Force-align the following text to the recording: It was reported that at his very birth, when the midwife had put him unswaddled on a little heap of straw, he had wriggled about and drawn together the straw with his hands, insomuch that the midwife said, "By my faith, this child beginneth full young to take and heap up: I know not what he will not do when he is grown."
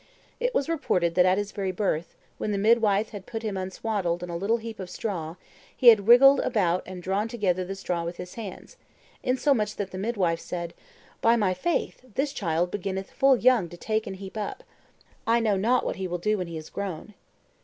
It 0.39 0.55
was 0.55 0.67
reported 0.67 1.13
that 1.13 1.27
at 1.27 1.37
his 1.37 1.51
very 1.51 1.71
birth, 1.71 2.15
when 2.39 2.51
the 2.51 2.57
midwife 2.57 3.09
had 3.09 3.27
put 3.27 3.43
him 3.43 3.55
unswaddled 3.55 4.23
on 4.23 4.31
a 4.31 4.35
little 4.35 4.57
heap 4.57 4.79
of 4.79 4.89
straw, 4.89 5.35
he 5.77 5.89
had 5.89 6.07
wriggled 6.07 6.39
about 6.39 6.81
and 6.87 7.03
drawn 7.03 7.27
together 7.27 7.63
the 7.63 7.75
straw 7.75 8.03
with 8.03 8.17
his 8.17 8.33
hands, 8.33 8.77
insomuch 9.21 9.75
that 9.75 9.91
the 9.91 9.99
midwife 9.99 10.39
said, 10.39 10.73
"By 11.21 11.35
my 11.35 11.53
faith, 11.53 12.01
this 12.15 12.33
child 12.33 12.71
beginneth 12.71 13.11
full 13.11 13.37
young 13.37 13.69
to 13.69 13.77
take 13.77 14.07
and 14.07 14.15
heap 14.15 14.35
up: 14.37 14.63
I 15.27 15.39
know 15.39 15.55
not 15.55 15.85
what 15.85 15.97
he 15.97 16.07
will 16.07 16.17
not 16.17 16.23
do 16.23 16.39
when 16.39 16.47
he 16.47 16.57
is 16.57 16.71
grown." 16.71 17.13